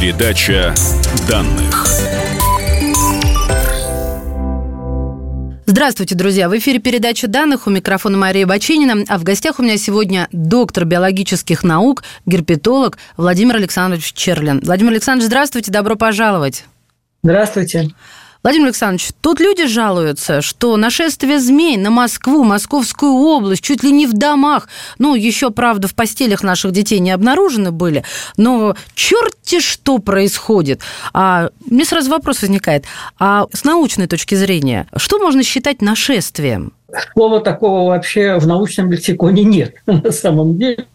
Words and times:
Передача 0.00 0.72
данных. 1.28 1.84
Здравствуйте, 5.66 6.14
друзья! 6.14 6.48
В 6.48 6.56
эфире 6.56 6.78
передача 6.78 7.26
данных 7.26 7.66
у 7.66 7.70
микрофона 7.70 8.16
Мария 8.16 8.46
Бачинина, 8.46 9.02
а 9.08 9.18
в 9.18 9.24
гостях 9.24 9.58
у 9.58 9.64
меня 9.64 9.76
сегодня 9.76 10.28
доктор 10.30 10.84
биологических 10.84 11.64
наук, 11.64 12.04
герпетолог 12.26 12.96
Владимир 13.16 13.56
Александрович 13.56 14.12
Черлин. 14.12 14.60
Владимир 14.62 14.92
Александрович, 14.92 15.26
здравствуйте, 15.26 15.72
добро 15.72 15.96
пожаловать! 15.96 16.64
Здравствуйте! 17.24 17.90
Владимир 18.42 18.66
Александрович, 18.66 19.10
тут 19.20 19.40
люди 19.40 19.66
жалуются, 19.66 20.42
что 20.42 20.76
нашествие 20.76 21.40
змей 21.40 21.76
на 21.76 21.90
Москву, 21.90 22.44
Московскую 22.44 23.12
область, 23.12 23.62
чуть 23.62 23.82
ли 23.82 23.90
не 23.90 24.06
в 24.06 24.12
домах, 24.12 24.68
ну, 24.98 25.16
еще, 25.16 25.50
правда, 25.50 25.88
в 25.88 25.94
постелях 25.94 26.44
наших 26.44 26.70
детей 26.70 27.00
не 27.00 27.10
обнаружены 27.10 27.72
были, 27.72 28.04
но 28.36 28.76
черти 28.94 29.60
что 29.60 29.98
происходит. 29.98 30.82
А 31.12 31.50
мне 31.66 31.84
сразу 31.84 32.10
вопрос 32.10 32.42
возникает, 32.42 32.84
а 33.18 33.46
с 33.52 33.64
научной 33.64 34.06
точки 34.06 34.36
зрения, 34.36 34.86
что 34.96 35.18
можно 35.18 35.42
считать 35.42 35.82
нашествием? 35.82 36.72
Слова 37.12 37.40
такого 37.40 37.88
вообще 37.88 38.38
в 38.38 38.46
научном 38.46 38.92
лексиконе 38.92 39.42
нет 39.42 39.74
на 39.86 40.12
самом 40.12 40.56
деле. 40.56 40.86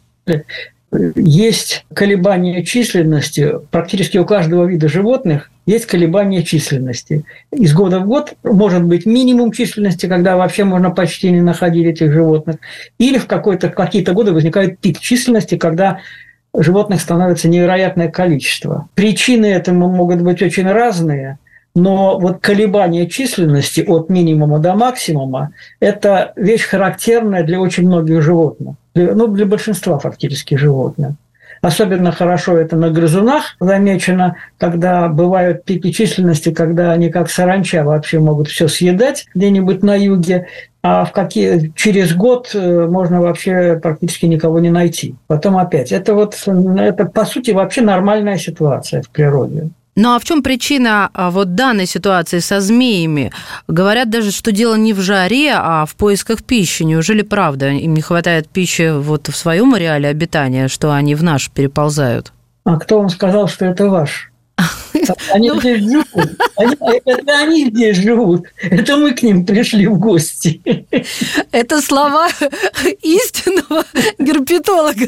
Есть 1.16 1.86
колебания 1.94 2.64
численности. 2.64 3.54
Практически 3.72 4.18
у 4.18 4.26
каждого 4.26 4.66
вида 4.66 4.88
животных 4.88 5.50
есть 5.66 5.86
колебания 5.86 6.44
численности. 6.44 7.24
Из 7.52 7.74
года 7.74 8.00
в 8.00 8.08
год 8.08 8.34
может 8.44 8.84
быть 8.84 9.06
минимум 9.06 9.52
численности, 9.52 10.08
когда 10.08 10.36
вообще 10.36 10.64
можно 10.64 10.92
почти 10.92 11.32
не 11.32 11.42
находить 11.42 11.88
этих 11.88 12.12
животных, 12.12 12.58
или 12.98 13.18
в 13.18 13.28
какие-то 13.28 14.14
годы 14.14 14.34
возникает 14.34 14.80
пик 14.80 15.00
численности, 15.00 15.58
когда 15.58 16.00
животных 16.56 17.02
становится 17.02 17.48
невероятное 17.48 18.10
количество. 18.10 18.88
Причины 18.94 19.46
этому 19.48 19.90
могут 19.90 20.22
быть 20.22 20.42
очень 20.42 20.70
разные, 20.70 21.40
но 21.76 22.20
вот 22.20 22.40
колебание 22.40 23.08
численности 23.08 23.82
от 23.82 24.10
минимума 24.10 24.60
до 24.60 24.76
максимума– 24.76 25.52
это 25.80 26.34
вещь 26.36 26.66
характерная 26.66 27.44
для 27.44 27.60
очень 27.60 27.88
многих 27.88 28.22
животных, 28.22 28.76
ну, 28.94 29.28
для 29.28 29.46
большинства 29.46 29.98
фактически 29.98 30.56
животных. 30.56 31.14
Особенно 31.64 32.12
хорошо 32.12 32.58
это 32.58 32.76
на 32.76 32.90
грызунах 32.90 33.56
замечено, 33.58 34.36
когда 34.58 35.08
бывают 35.08 35.64
пики 35.64 35.92
численности, 35.92 36.54
когда 36.54 36.92
они 36.92 37.10
как 37.10 37.30
саранча 37.30 37.86
вообще 37.86 38.20
могут 38.20 38.50
все 38.50 38.68
съедать 38.68 39.28
где-нибудь 39.34 39.82
на 39.82 39.96
юге, 39.96 40.48
а 40.82 41.06
в 41.06 41.14
какие, 41.14 41.72
через 41.74 42.14
год 42.14 42.52
э, 42.54 42.86
можно 42.88 43.22
вообще 43.22 43.80
практически 43.82 44.26
никого 44.26 44.60
не 44.60 44.72
найти. 44.72 45.16
Потом 45.28 45.58
опять. 45.58 45.94
Это 45.94 46.14
вот, 46.14 46.36
это 46.46 47.06
по 47.06 47.24
сути 47.24 47.52
вообще 47.52 47.80
нормальная 47.80 48.38
ситуация 48.38 49.02
в 49.02 49.10
природе. 49.10 49.70
Ну 49.96 50.16
а 50.16 50.20
в 50.20 50.24
чем 50.24 50.42
причина 50.42 51.10
а, 51.14 51.30
вот 51.30 51.54
данной 51.54 51.86
ситуации 51.86 52.40
со 52.40 52.62
змеями? 52.62 53.32
Говорят 53.68 54.10
даже, 54.10 54.32
что 54.32 54.52
дело 54.52 54.76
не 54.76 54.92
в 54.92 55.00
жаре, 55.02 55.54
а 55.56 55.86
в 55.86 55.96
поисках 55.96 56.44
пищи. 56.44 56.84
Неужели 56.84 57.22
правда 57.22 57.70
им 57.70 57.94
не 57.94 58.02
хватает 58.02 58.50
пищи 58.50 58.92
вот 58.98 59.28
в 59.28 59.36
своем 59.36 59.76
ареале 59.76 60.10
обитания, 60.10 60.68
что 60.68 60.92
они 60.92 61.14
в 61.14 61.24
наш 61.24 61.52
переползают? 61.52 62.34
А 62.66 62.80
кто 62.80 63.00
вам 63.00 63.10
сказал, 63.10 63.48
что 63.48 63.66
это 63.66 63.88
ваш? 63.88 64.33
Они 65.32 65.50
ну... 65.50 65.60
здесь 65.60 65.84
живут. 65.84 66.30
Они, 66.56 66.76
это 67.06 67.40
они 67.40 67.66
здесь 67.70 67.98
живут. 67.98 68.46
Это 68.62 68.98
мы 68.98 69.12
к 69.12 69.24
ним 69.24 69.46
пришли 69.46 69.88
в 69.88 69.98
гости. 69.98 70.62
Это 71.52 71.82
слова 71.82 72.28
истинного 73.02 73.86
герпетолога. 74.20 75.08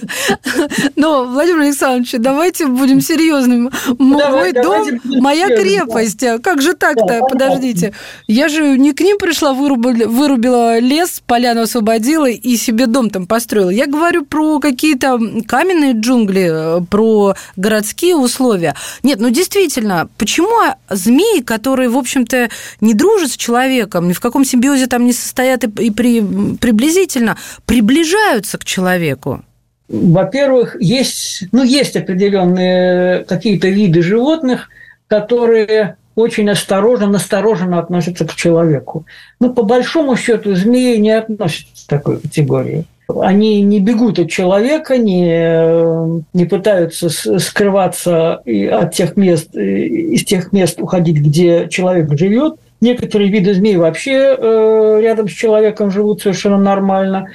Но, 0.96 1.26
Владимир 1.26 1.62
Александрович, 1.62 2.16
давайте 2.18 2.66
будем 2.68 3.02
серьезными. 3.02 3.70
Мой 4.00 4.52
дом, 4.54 5.00
моя 5.04 5.48
крепость. 5.48 6.24
Как 6.42 6.62
же 6.62 6.74
так-то? 6.74 7.22
Подождите. 7.30 7.94
Я 8.28 8.50
же 8.50 8.78
не 8.78 8.94
к 8.94 9.02
ним 9.02 9.18
пришла, 9.18 9.54
вырубила, 9.54 10.08
вырубила 10.08 10.80
лес, 10.80 11.22
поляну 11.26 11.62
освободила 11.62 12.30
и 12.30 12.58
себе 12.58 12.88
дом 12.88 13.10
там 13.10 13.28
построила. 13.28 13.70
Я 13.70 13.86
говорю 13.86 14.26
про 14.26 14.60
какие-то 14.60 15.20
каменные 15.48 15.94
джунгли, 15.94 16.84
про 16.90 17.36
городские 17.56 18.16
условия. 18.16 18.76
Нет, 19.04 19.20
ну 19.20 19.30
действительно, 19.36 20.10
почему 20.18 20.74
змеи, 20.90 21.42
которые, 21.42 21.90
в 21.90 21.98
общем-то, 21.98 22.50
не 22.82 22.94
дружат 22.94 23.32
с 23.32 23.38
человеком, 23.38 24.08
ни 24.08 24.14
в 24.14 24.20
каком 24.20 24.46
симбиозе 24.46 24.88
там 24.88 25.06
не 25.06 25.14
состоят 25.14 25.64
и, 25.64 25.68
и 25.86 25.92
при, 25.92 26.22
приблизительно, 26.58 27.38
приближаются 27.66 28.58
к 28.58 28.66
человеку? 28.66 29.44
Во-первых, 29.88 30.76
есть, 30.80 31.44
ну, 31.52 31.64
есть 31.64 31.96
определенные 31.96 33.24
какие-то 33.26 33.68
виды 33.68 34.02
животных, 34.02 34.70
которые 35.08 35.98
очень 36.16 36.50
осторожно, 36.50 37.08
настороженно 37.08 37.78
относятся 37.78 38.26
к 38.26 38.34
человеку. 38.34 39.06
Ну, 39.40 39.54
по 39.54 39.64
большому 39.64 40.16
счету, 40.16 40.56
змеи 40.56 40.98
не 40.98 41.12
относятся 41.12 41.86
к 41.86 41.90
такой 41.90 42.20
категории. 42.20 42.86
Они 43.08 43.62
не 43.62 43.80
бегут 43.80 44.20
от 44.20 44.30
человека, 44.30 44.98
не, 44.98 46.24
не 46.34 46.46
пытаются 46.46 47.10
скрываться 47.10 48.36
от 48.46 48.94
тех 48.94 49.16
мест, 49.16 49.56
из 49.56 50.24
тех 50.26 50.52
мест 50.52 50.82
уходить, 50.82 51.18
где 51.18 51.68
человек 51.70 52.10
живет. 52.18 52.56
Некоторые 52.82 53.30
виды 53.30 53.54
змей 53.54 53.78
вообще 53.78 54.36
э, 54.38 55.00
рядом 55.02 55.30
с 55.30 55.32
человеком 55.32 55.92
живут 55.92 56.22
совершенно 56.22 56.58
нормально. 56.58 57.28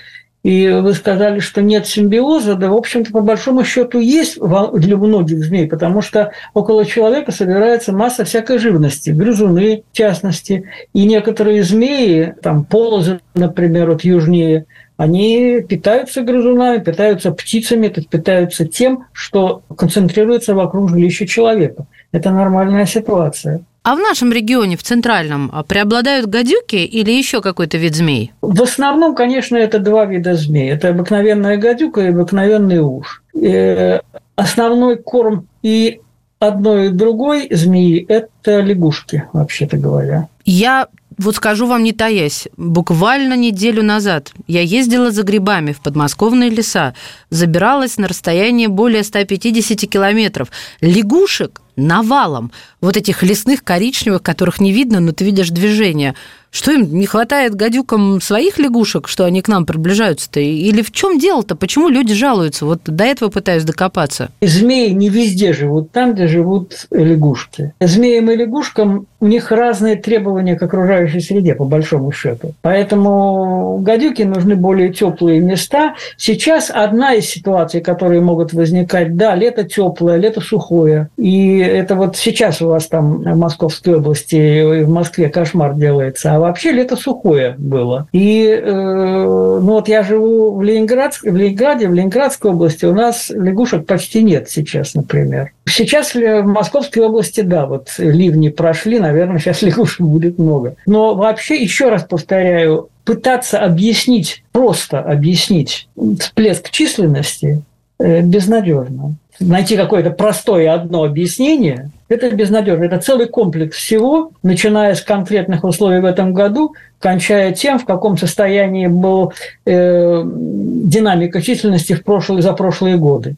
И 0.43 0.69
вы 0.69 0.95
сказали, 0.95 1.39
что 1.41 1.61
нет 1.61 1.87
симбиоза, 1.87 2.55
да, 2.55 2.71
в 2.71 2.75
общем-то, 2.75 3.13
по 3.13 3.21
большому 3.21 3.63
счету 3.63 4.01
есть 4.01 4.39
для 4.41 4.97
многих 4.97 5.45
змей, 5.45 5.67
потому 5.67 6.01
что 6.01 6.33
около 6.55 6.87
человека 6.87 7.31
собирается 7.31 7.93
масса 7.93 8.25
всякой 8.25 8.59
живности, 8.59 9.11
грызуны 9.11 9.83
в 9.93 9.97
частности, 9.97 10.65
и 10.95 11.05
некоторые 11.05 11.63
змеи, 11.63 12.35
там 12.43 12.65
полозы, 12.65 13.21
например, 13.35 13.91
вот 13.91 14.03
южнее, 14.03 14.65
они 14.97 15.61
питаются 15.61 16.23
грызунами, 16.23 16.83
питаются 16.83 17.33
птицами, 17.33 17.89
питаются 17.89 18.67
тем, 18.67 19.07
что 19.13 19.63
концентрируется 19.77 20.55
вокруг 20.55 20.91
жилища 20.91 21.27
человека. 21.27 21.87
Это 22.13 22.31
нормальная 22.31 22.87
ситуация. 22.87 23.63
А 23.83 23.97
в 23.97 23.99
нашем 23.99 24.31
регионе, 24.31 24.77
в 24.77 24.83
центральном, 24.83 25.51
а, 25.53 25.63
преобладают 25.63 26.27
гадюки 26.27 26.77
или 26.77 27.11
еще 27.13 27.41
какой-то 27.41 27.79
вид 27.79 27.95
змей? 27.95 28.33
В 28.43 28.63
основном, 28.63 29.15
конечно, 29.15 29.57
это 29.57 29.79
два 29.79 30.05
вида 30.05 30.35
змей. 30.35 30.71
Это 30.71 30.91
обыкновенная 30.91 31.57
гадюка 31.57 32.03
и 32.03 32.09
обыкновенный 32.09 32.81
уж. 32.81 33.23
И 33.33 33.47
э, 33.49 34.01
основной 34.37 34.97
корм 34.97 35.47
и 35.63 36.01
одной 36.39 36.89
и 36.89 36.91
другой 36.91 37.49
змеи– 37.51 38.05
это 38.09 38.61
лягушки, 38.61 39.25
вообще-то 39.33 39.79
говоря. 39.79 40.29
Я 40.45 40.89
вот 41.17 41.37
скажу 41.37 41.67
вам 41.67 41.83
не 41.83 41.93
таясь, 41.93 42.49
буквально 42.57 43.35
неделю 43.37 43.83
назад 43.83 44.33
я 44.47 44.63
ездила 44.63 45.11
за 45.11 45.23
грибами 45.23 45.73
в 45.73 45.81
подмосковные 45.81 46.49
леса, 46.49 46.95
забиралась 47.29 47.99
на 47.99 48.09
расстояние 48.09 48.69
более 48.69 49.05
150 49.05 49.81
километров. 49.91 50.49
Лягушек 50.81 51.61
навалом, 51.81 52.53
вот 52.81 52.97
этих 52.97 53.23
лесных 53.23 53.65
коричневых, 53.65 54.23
которых 54.23 54.61
не 54.61 54.73
видно, 54.73 55.01
но 55.01 55.13
ты 55.13 55.25
видишь 55.25 55.51
движение– 55.51 56.15
что 56.51 56.73
им 56.73 56.93
не 56.93 57.07
хватает 57.07 57.55
гадюкам 57.55 58.21
своих 58.21 58.59
лягушек, 58.59 59.09
что 59.09 59.25
они 59.25 59.43
к 59.43 59.49
нам 59.49 59.67
приближаются-то? 59.67 60.41
Или 60.41 60.83
в 60.83 60.91
чем 60.91 61.19
дело-то? 61.19 61.55
Почему 61.55 61.89
люди 61.89 62.15
жалуются? 62.15 62.67
Вот 62.67 62.81
до 62.85 63.05
этого 63.05 63.31
пытаюсь 63.31 63.65
докопаться. 63.65 64.31
Змеи 64.41 64.91
не 64.91 65.09
везде 65.09 65.53
живут 65.53 65.93
там, 65.93 66.15
где 66.15 66.27
живут 66.27 66.87
лягушки. 66.91 67.73
Змеям 67.81 68.31
и 68.31 68.37
лягушкам 68.37 69.07
у 69.21 69.27
них 69.27 69.53
разные 69.53 69.97
требования 69.97 70.57
к 70.57 70.63
окружающей 70.63 71.21
среде, 71.21 71.55
по 71.55 71.65
большому 71.65 72.11
счету. 72.11 72.55
Поэтому 72.63 73.79
гадюки 73.83 74.23
нужны 74.23 74.57
более 74.57 74.93
теплые 74.93 75.41
места. 75.41 75.95
Сейчас 76.17 76.71
одна 76.75 77.15
из 77.15 77.27
ситуаций, 77.27 77.81
которые 77.81 78.23
могут 78.23 78.53
возникать, 78.53 79.17
да, 79.17 79.35
лето 79.35 79.65
теплое, 79.65 80.17
лето 80.17 80.41
сухое. 80.41 81.11
И 81.17 81.59
это 81.59 81.95
вот 81.95 82.17
сейчас 82.17 82.63
у 82.63 82.69
вас 82.69 82.87
там 82.87 83.19
в 83.19 83.37
Московской 83.37 83.97
области, 83.97 84.83
в 84.83 84.89
Москве 84.89 85.29
кошмар 85.29 85.75
делается. 85.75 86.35
А 86.35 86.40
вообще 86.41 86.73
лето 86.73 86.97
сухое 86.97 87.55
было. 87.59 88.09
И 88.13 88.45
э, 88.47 88.71
ну 88.73 89.61
вот 89.61 89.89
я 89.89 90.03
живу 90.03 90.57
в, 90.57 90.63
Ленинград, 90.63 91.15
в 91.23 91.37
Ленинграде, 91.37 91.89
в 91.89 91.95
Ленинградской 91.95 92.51
области, 92.51 92.85
у 92.85 92.95
нас 92.95 93.31
лягушек 93.31 93.87
почти 93.87 94.23
нет 94.23 94.51
сейчас, 94.51 94.95
например. 94.95 95.53
Сейчас 95.69 96.15
в 96.15 96.43
Московской 96.43 97.03
области, 97.03 97.43
да, 97.43 97.67
вот 97.67 97.95
ливни 97.99 98.49
прошли, 98.49 98.99
наверное, 98.99 99.39
сейчас 99.41 99.63
лягушек 99.63 100.01
будет 100.01 100.39
много. 100.39 100.75
Но 100.87 101.15
вообще, 101.15 101.63
еще 101.63 101.89
раз 101.89 102.05
повторяю, 102.05 102.89
пытаться 103.05 103.59
объяснить, 103.59 104.43
просто 104.53 105.01
объяснить 105.01 105.89
всплеск 106.19 106.71
численности 106.71 107.63
э, 107.99 108.23
безнадежно. 108.23 109.15
Найти 109.39 109.77
какое-то 109.77 110.11
простое 110.11 110.73
одно 110.73 111.05
объяснение– 111.05 111.91
это 112.11 112.31
безнадежно. 112.31 112.85
Это 112.85 112.99
целый 112.99 113.29
комплекс 113.29 113.77
всего, 113.77 114.33
начиная 114.43 114.95
с 114.95 115.01
конкретных 115.01 115.65
условий 115.65 116.01
в 116.01 116.05
этом 116.05 116.35
году, 116.35 116.75
кончая 116.99 117.53
тем, 117.53 117.79
в 117.79 117.87
каком 117.87 118.19
состоянии 118.19 118.89
была 118.89 119.31
э, 119.65 120.23
динамика 120.25 121.41
численности 121.41 121.95
в 121.95 122.03
прошлые, 122.03 122.43
за 122.43 122.53
прошлые 122.53 122.97
годы. 122.97 123.37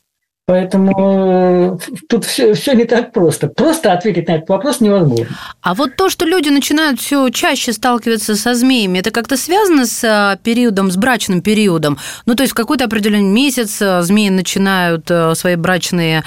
Поэтому 0.53 1.79
э, 1.81 1.93
тут 2.11 2.27
все, 2.27 2.53
все 2.53 2.75
не 2.75 2.85
так 2.85 3.11
просто. 3.13 3.49
Просто 3.49 3.95
ответить 3.95 4.29
на 4.29 4.33
этот 4.33 4.51
вопрос 4.51 4.81
невозможно. 4.81 5.35
А 5.63 5.73
вот 5.73 5.97
то, 5.97 6.11
что 6.11 6.27
люди 6.27 6.51
начинают 6.51 7.01
все 7.01 7.31
чаще 7.31 7.73
сталкиваться 7.73 8.37
со 8.37 8.55
змеями, 8.55 8.99
это 8.99 9.11
как-то 9.11 9.39
связано 9.39 9.87
с 9.87 10.05
а, 10.05 10.37
периодом, 10.37 10.91
с 10.91 10.99
брачным 10.99 11.41
периодом? 11.41 11.97
Ну, 12.27 12.35
то 12.35 12.43
есть 12.43 12.53
в 12.53 12.55
какой-то 12.55 12.85
определенный 12.85 13.31
месяц 13.31 13.81
а, 13.81 14.03
змеи 14.03 14.29
начинают 14.29 15.11
а, 15.11 15.35
свои 15.35 15.57
брачные 15.57 16.23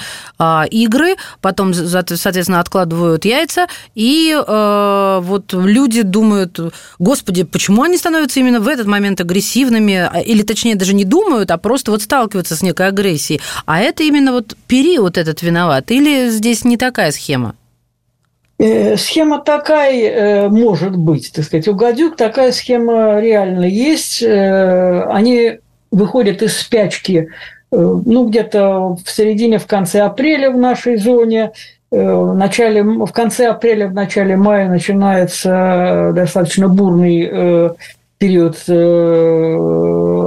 игры, 0.70 1.16
потом, 1.40 1.72
соответственно, 1.72 2.60
откладывают 2.60 3.24
яйца, 3.24 3.68
и 3.94 4.36
вот 4.46 5.52
люди 5.54 6.02
думают, 6.02 6.60
господи, 6.98 7.44
почему 7.44 7.82
они 7.84 7.96
становятся 7.96 8.40
именно 8.40 8.60
в 8.60 8.68
этот 8.68 8.86
момент 8.86 9.20
агрессивными, 9.20 10.10
или 10.26 10.42
точнее 10.42 10.74
даже 10.74 10.94
не 10.94 11.04
думают, 11.04 11.50
а 11.50 11.56
просто 11.56 11.90
вот 11.90 12.02
сталкиваются 12.02 12.54
с 12.54 12.62
некой 12.62 12.88
агрессией. 12.88 13.40
А 13.64 13.80
это 13.80 14.02
именно 14.02 14.15
вот 14.20 14.56
период 14.66 15.18
этот 15.18 15.42
виноват? 15.42 15.90
Или 15.90 16.28
здесь 16.28 16.64
не 16.64 16.76
такая 16.76 17.10
схема? 17.10 17.54
Э, 18.58 18.96
схема 18.96 19.40
такая 19.40 19.92
э, 19.92 20.48
может 20.48 20.96
быть, 20.96 21.30
так 21.32 21.44
сказать. 21.44 21.68
У 21.68 21.74
гадюк 21.74 22.16
такая 22.16 22.52
схема 22.52 23.20
реально 23.20 23.66
есть. 23.66 24.22
Э, 24.22 25.02
они 25.10 25.58
выходят 25.90 26.42
из 26.42 26.58
спячки 26.58 27.28
ну, 27.70 28.28
где-то 28.28 28.96
в 29.04 29.10
середине, 29.10 29.58
в 29.58 29.66
конце 29.66 30.00
апреля 30.00 30.50
в 30.50 30.56
нашей 30.56 30.96
зоне. 30.96 31.52
В, 31.90 32.34
начале, 32.34 32.82
в 32.82 33.12
конце 33.12 33.46
апреля, 33.46 33.86
в 33.88 33.94
начале 33.94 34.36
мая 34.36 34.68
начинается 34.68 36.10
достаточно 36.14 36.68
бурный 36.68 37.70
период 38.18 38.56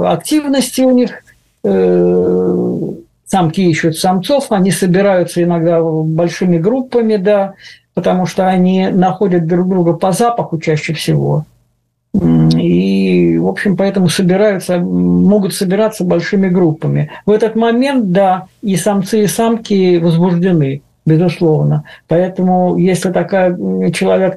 активности 0.06 0.80
у 0.82 0.90
них 0.90 1.22
самки 3.30 3.60
ищут 3.60 3.96
самцов, 3.96 4.50
они 4.50 4.70
собираются 4.70 5.42
иногда 5.42 5.80
большими 5.82 6.58
группами, 6.58 7.16
да, 7.16 7.54
потому 7.94 8.26
что 8.26 8.48
они 8.48 8.88
находят 8.88 9.46
друг 9.46 9.68
друга 9.68 9.92
по 9.92 10.12
запаху 10.12 10.58
чаще 10.58 10.94
всего. 10.94 11.44
И, 12.12 13.38
в 13.38 13.46
общем, 13.46 13.76
поэтому 13.76 14.08
собираются, 14.08 14.78
могут 14.78 15.54
собираться 15.54 16.02
большими 16.02 16.48
группами. 16.48 17.10
В 17.24 17.30
этот 17.30 17.54
момент, 17.54 18.10
да, 18.10 18.46
и 18.62 18.74
самцы, 18.74 19.22
и 19.22 19.26
самки 19.28 19.98
возбуждены, 19.98 20.82
безусловно. 21.06 21.84
Поэтому, 22.08 22.76
если 22.76 23.12
такая 23.12 23.56
человек 23.92 24.34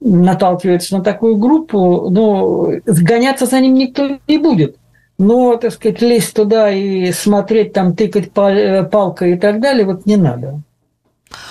наталкивается 0.00 0.96
на 0.96 1.04
такую 1.04 1.36
группу, 1.36 2.08
ну, 2.08 2.72
сгоняться 2.86 3.44
за 3.44 3.60
ним 3.60 3.74
никто 3.74 4.16
не 4.26 4.38
будет. 4.38 4.76
Но, 5.20 5.56
так 5.56 5.72
сказать, 5.74 6.00
лезть 6.00 6.34
туда 6.34 6.70
и 6.70 7.12
смотреть, 7.12 7.74
там, 7.74 7.94
тыкать 7.94 8.30
э, 8.34 8.84
палкой 8.84 9.34
и 9.34 9.36
так 9.36 9.60
далее, 9.60 9.84
вот 9.84 10.06
не 10.06 10.16
надо. 10.16 10.62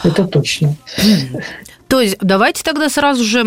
Это 0.04 0.28
точно. 0.28 0.76
То 1.90 2.02
есть 2.02 2.18
давайте 2.22 2.64
тогда 2.64 2.88
сразу 2.88 3.24
же 3.24 3.44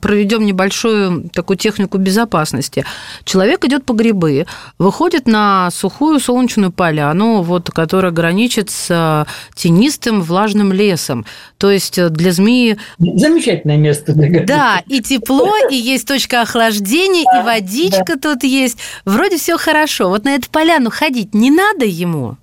проведем 0.00 0.46
небольшую 0.46 1.28
такую 1.30 1.56
технику 1.56 1.98
безопасности. 1.98 2.84
Человек 3.24 3.64
идет 3.64 3.84
по 3.84 3.94
грибы, 3.94 4.46
выходит 4.78 5.26
на 5.26 5.68
сухую 5.72 6.20
солнечную 6.20 6.70
поляну, 6.70 7.42
вот, 7.42 7.68
которая 7.70 8.12
граничит 8.12 8.70
с 8.70 9.26
тенистым 9.56 10.22
влажным 10.22 10.72
лесом. 10.72 11.26
То 11.58 11.72
есть 11.72 12.00
для 12.12 12.30
змеи... 12.30 12.78
Замечательное 12.98 13.76
место 13.76 14.12
для. 14.12 14.44
Да, 14.44 14.82
и 14.86 15.00
тепло, 15.00 15.52
и 15.68 15.74
есть 15.74 16.06
точка 16.06 16.42
охлаждения, 16.42 17.22
и 17.22 17.44
водичка 17.44 18.16
тут 18.22 18.44
есть. 18.44 18.78
Вроде 19.04 19.36
все 19.36 19.58
хорошо. 19.58 20.10
Вот 20.10 20.24
на 20.24 20.36
эту 20.36 20.48
поляну 20.48 20.90
ходить 20.90 21.34
не 21.34 21.50
надо 21.50 21.84
ему? 21.84 22.36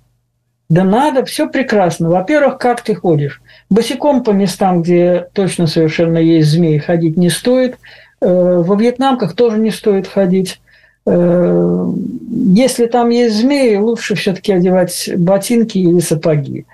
Да 0.68 0.82
надо, 0.84 1.24
все 1.24 1.48
прекрасно. 1.48 2.10
Во-первых, 2.10 2.58
как 2.58 2.82
ты 2.82 2.94
ходишь? 2.94 3.40
Босиком 3.68 4.22
по 4.22 4.30
местам, 4.30 4.82
где 4.82 5.26
точно 5.32 5.66
совершенно 5.66 6.18
есть 6.18 6.48
змеи, 6.50 6.78
ходить 6.78 7.16
не 7.16 7.30
стоит. 7.30 7.78
Э, 8.20 8.62
во 8.64 8.76
вьетнамках 8.76 9.34
тоже 9.34 9.58
не 9.58 9.70
стоит 9.70 10.06
ходить. 10.06 10.60
Э, 11.04 11.92
если 12.54 12.86
там 12.86 13.10
есть 13.10 13.36
змеи, 13.36 13.76
лучше 13.76 14.14
все-таки 14.14 14.52
одевать 14.52 15.10
ботинки 15.16 15.78
или 15.78 15.98
сапоги. 15.98 16.64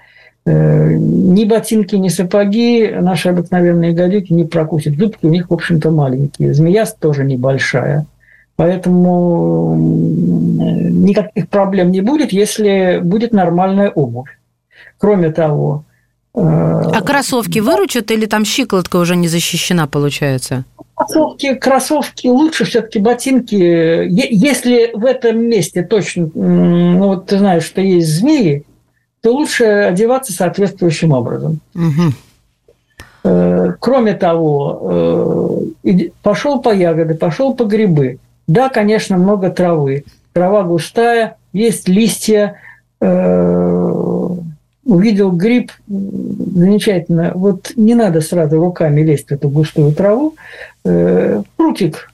Э, 0.44 0.93
ни 0.94 1.47
ботинки, 1.47 1.97
ни 1.97 2.09
сапоги 2.09 2.95
наши 3.00 3.31
обыкновенные 3.31 3.93
гадюки 3.93 4.35
не 4.35 4.45
прокусят. 4.45 4.99
Зубки 4.99 5.25
у 5.25 5.31
них, 5.31 5.49
в 5.49 5.55
общем-то, 5.55 5.91
маленькие. 5.91 6.53
Змея 6.53 6.85
тоже 7.00 7.25
небольшая. 7.25 8.05
Поэтому 8.56 9.77
никаких 9.79 11.49
проблем 11.49 11.91
не 11.91 12.03
будет, 12.03 12.35
если 12.35 13.00
будет 13.03 13.33
нормальная 13.33 13.88
обувь. 13.88 14.29
Кроме 14.99 15.31
того... 15.31 15.87
Э, 16.34 16.40
а 16.40 17.02
кроссовки 17.02 17.58
выручат 17.58 18.11
или 18.11 18.26
там 18.26 18.44
щиколотка 18.44 18.96
уже 18.96 19.17
не 19.17 19.29
защищена, 19.29 19.87
получается? 19.87 20.64
Кроссовки, 20.94 21.55
кроссовки 21.55 22.29
лучше 22.29 22.64
все-таки 22.64 22.99
ботинки. 22.99 23.55
Если 23.55 24.90
в 24.94 25.05
этом 25.05 25.40
месте 25.40 25.82
точно, 25.82 26.31
ну 26.34 27.08
вот 27.08 27.26
ты 27.26 27.38
знаешь, 27.38 27.64
что 27.64 27.81
есть 27.81 28.08
змеи, 28.08 28.64
то 29.20 29.32
лучше 29.32 29.64
одеваться 29.64 30.32
соответствующим 30.32 31.12
образом. 31.12 31.61
Угу. 31.75 32.12
Кроме 33.78 34.14
того, 34.14 35.70
э, 35.85 36.08
пошел 36.23 36.61
по 36.61 36.75
ягоды, 36.75 37.14
пошел 37.14 37.55
по 37.55 37.64
грибы. 37.64 38.19
Да, 38.49 38.69
конечно, 38.69 39.17
много 39.17 39.50
травы. 39.50 40.05
Трава 40.32 40.64
густая, 40.64 41.37
есть 41.52 41.88
листья. 41.88 42.56
Э, 44.84 44.90
увидел 44.90 45.32
гриб, 45.32 45.70
замечательно. 45.88 47.32
Вот 47.34 47.73
не 47.76 47.94
надо 47.94 48.20
сразу 48.20 48.58
руками 48.58 49.02
лезть 49.02 49.29
в 49.29 49.32
эту 49.32 49.49
густую 49.49 49.93
траву. 49.94 50.34
Э, 50.84 51.43
прутик 51.56 52.11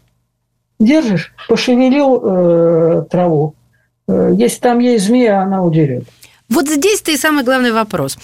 держишь, 0.78 1.32
пошевелил 1.48 2.20
э, 2.22 3.04
траву. 3.10 3.54
Если 4.08 4.60
там 4.60 4.78
есть 4.78 5.04
змея, 5.04 5.42
она 5.42 5.62
удерет. 5.62 6.04
Вот 6.48 6.66
здесь-то 6.66 7.10
и 7.10 7.16
самый 7.18 7.44
главный 7.44 7.72
вопрос. 7.72 8.18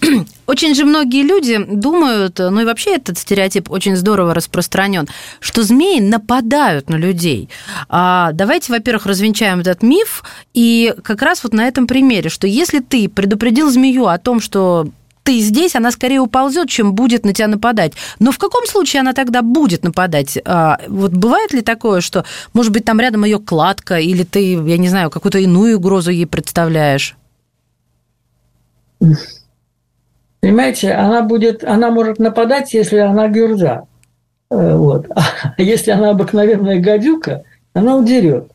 Очень 0.46 0.74
же 0.74 0.86
многие 0.86 1.22
люди 1.22 1.58
думают, 1.58 2.38
ну 2.38 2.60
и 2.62 2.64
вообще 2.64 2.96
этот 2.96 3.18
стереотип 3.18 3.70
очень 3.70 3.94
здорово 3.94 4.32
распространен, 4.32 5.06
что 5.38 5.62
змеи 5.62 6.00
нападают 6.00 6.88
на 6.88 6.96
людей. 6.96 7.50
А 7.90 8.32
давайте, 8.32 8.72
во-первых, 8.72 9.04
развенчаем 9.04 9.60
этот 9.60 9.82
миф, 9.82 10.24
и 10.54 10.94
как 11.04 11.20
раз 11.20 11.44
вот 11.44 11.52
на 11.52 11.68
этом 11.68 11.86
примере, 11.86 12.30
что 12.30 12.46
если 12.46 12.78
ты 12.80 13.10
предупредил 13.10 13.70
змею 13.70 14.06
о 14.06 14.16
том, 14.16 14.40
что 14.40 14.88
ты 15.22 15.40
здесь, 15.40 15.76
она 15.76 15.90
скорее 15.92 16.20
уползет, 16.20 16.70
чем 16.70 16.94
будет 16.94 17.26
на 17.26 17.34
тебя 17.34 17.48
нападать. 17.48 17.92
Но 18.18 18.32
в 18.32 18.38
каком 18.38 18.66
случае 18.66 19.00
она 19.00 19.12
тогда 19.12 19.42
будет 19.42 19.84
нападать? 19.84 20.38
А, 20.46 20.78
вот 20.88 21.12
бывает 21.12 21.52
ли 21.52 21.60
такое, 21.60 22.00
что, 22.00 22.24
может 22.54 22.72
быть, 22.72 22.86
там 22.86 22.98
рядом 22.98 23.24
ее 23.24 23.38
кладка, 23.38 23.98
или 23.98 24.24
ты, 24.24 24.54
я 24.54 24.78
не 24.78 24.88
знаю, 24.88 25.10
какую-то 25.10 25.38
иную 25.38 25.76
угрозу 25.76 26.10
ей 26.10 26.26
представляешь? 26.26 27.14
Понимаете, 30.40 30.92
она 30.92 31.22
будет, 31.22 31.64
она 31.64 31.90
может 31.90 32.18
нападать, 32.18 32.72
если 32.72 32.98
она 32.98 33.28
гюрза. 33.28 33.84
Э, 34.50 34.76
вот. 34.76 35.06
А 35.56 35.62
если 35.62 35.90
она 35.90 36.10
обыкновенная 36.10 36.80
гадюка, 36.80 37.42
она 37.74 37.96
удерет. 37.96 38.50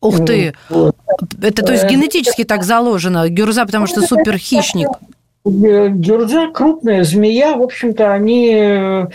Ух 0.00 0.24
ты! 0.24 0.52
Вот. 0.68 0.96
Это 1.40 1.64
то 1.64 1.72
есть 1.72 1.84
э, 1.84 1.88
генетически 1.88 2.42
так 2.44 2.64
заложено, 2.64 3.28
гюрза, 3.28 3.64
потому 3.64 3.86
что 3.86 4.00
супер 4.02 4.36
хищник. 4.36 4.88
Гюрза 5.44 6.50
крупная 6.52 7.04
змея, 7.04 7.56
в 7.56 7.62
общем-то, 7.62 8.12
они 8.12 9.06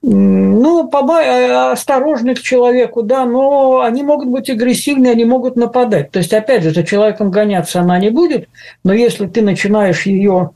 ну, 0.00 0.88
поба- 0.88 1.72
осторожны 1.72 2.34
к 2.34 2.40
человеку, 2.40 3.02
да, 3.02 3.24
но 3.24 3.80
они 3.80 4.02
могут 4.02 4.28
быть 4.28 4.48
агрессивны, 4.48 5.08
они 5.08 5.24
могут 5.24 5.56
нападать. 5.56 6.10
То 6.10 6.20
есть, 6.20 6.32
опять 6.32 6.62
же, 6.62 6.70
за 6.70 6.84
человеком 6.84 7.30
гоняться 7.30 7.80
она 7.80 7.98
не 7.98 8.10
будет, 8.10 8.48
но 8.84 8.92
если 8.92 9.26
ты 9.26 9.42
начинаешь 9.42 10.06
ее 10.06 10.50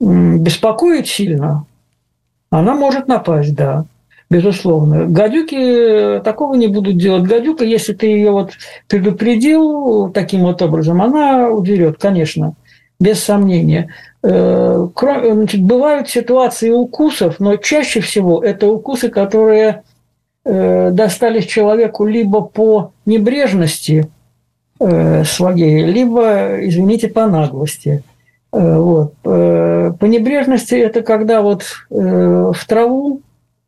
беспокоить 0.00 1.06
сильно, 1.08 1.66
она 2.50 2.74
может 2.74 3.06
напасть, 3.06 3.54
да, 3.54 3.84
безусловно. 4.28 5.06
Гадюки 5.06 6.20
такого 6.24 6.54
не 6.54 6.66
будут 6.66 6.96
делать. 6.96 7.24
Гадюка, 7.24 7.64
если 7.64 7.92
ты 7.92 8.06
ее 8.06 8.32
вот 8.32 8.52
предупредил 8.88 10.10
таким 10.10 10.42
вот 10.42 10.60
образом, 10.62 11.00
она 11.00 11.48
удерет, 11.48 11.98
конечно, 12.00 12.54
без 13.00 13.24
сомнения. 13.24 13.88
Э, 14.22 14.86
значит, 14.94 15.62
бывают 15.62 16.08
ситуации 16.08 16.70
укусов, 16.70 17.40
но 17.40 17.56
чаще 17.56 18.00
всего 18.00 18.44
это 18.44 18.68
укусы, 18.68 19.08
которые 19.08 19.82
э, 20.44 20.90
достались 20.90 21.46
человеку 21.46 22.04
либо 22.04 22.42
по 22.42 22.92
небрежности 23.06 24.10
э, 24.78 25.24
своей, 25.24 25.86
либо, 25.86 26.58
извините, 26.60 27.08
по 27.08 27.26
наглости. 27.26 28.04
Вот. 28.52 29.14
По 29.22 30.04
небрежности 30.06 30.74
это 30.74 31.02
когда 31.02 31.40
вот 31.40 31.62
в 31.88 32.66
траву 32.66 33.20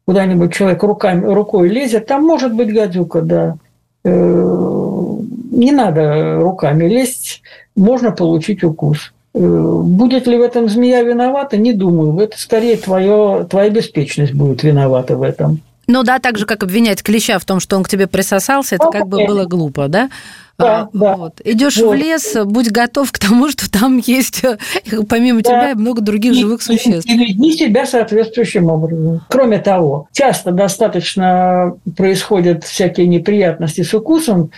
куда-нибудь 0.07 0.53
человек 0.53 0.83
руками, 0.83 1.25
рукой 1.25 1.69
лезет, 1.69 2.07
там 2.07 2.25
может 2.25 2.53
быть 2.53 2.75
гадюка, 2.75 3.21
да. 3.21 3.57
не 4.03 5.71
надо 5.71 6.41
руками 6.41 6.89
лезть, 6.89 7.43
можно 7.77 8.11
получить 8.11 8.65
укус. 8.65 9.13
Э, 9.35 9.39
будет 9.39 10.27
ли 10.27 10.37
в 10.37 10.43
этом 10.43 10.69
змея 10.69 11.03
виновата, 11.03 11.57
не 11.57 11.73
думаю. 11.73 12.19
Это 12.19 12.39
скорее 12.39 12.77
твое, 12.77 13.47
твоя 13.49 13.71
беспечность 13.71 14.35
будет 14.35 14.63
виновата 14.63 15.17
в 15.17 15.23
этом. 15.23 15.61
Ну 15.89 16.03
да, 16.05 16.19
так 16.19 16.39
же, 16.39 16.47
как 16.47 16.63
обвинять 16.63 17.03
клеща 17.03 17.39
в 17.39 17.45
том, 17.45 17.59
что 17.59 17.77
он 17.77 17.83
к 17.83 17.89
тебе 17.89 18.07
присосался, 18.07 18.77
это 18.77 18.89
как 18.91 19.09
бы 19.09 19.27
было 19.27 19.47
глупо, 19.47 19.89
да? 19.89 20.11
Да, 20.59 20.83
а, 20.83 20.89
да. 20.93 21.17
Вот. 21.17 21.41
Идешь 21.45 21.79
вот. 21.79 21.91
в 21.91 21.95
лес, 21.95 22.37
будь 22.45 22.71
готов 22.71 23.11
к 23.11 23.19
тому, 23.19 23.49
что 23.49 23.71
там 23.71 23.99
есть 23.99 24.43
помимо 25.09 25.41
да. 25.43 25.51
тебя 25.51 25.71
и 25.73 25.75
много 25.75 26.03
других 26.03 26.33
и, 26.33 26.41
живых 26.41 26.63
существ. 26.63 27.09
И 27.09 27.17
веди 27.17 27.53
себя 27.53 27.85
соответствующим 27.87 28.69
образом. 28.69 29.23
Кроме 29.29 29.59
того, 29.59 30.09
часто 30.13 30.53
достаточно 30.53 31.75
происходят 31.97 32.65
всякие 32.65 33.07
неприятности 33.09 33.83
с 33.83 33.93
укусом, 33.93 34.53